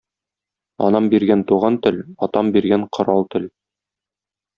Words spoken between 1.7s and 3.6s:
тел, атам биргән корал тел.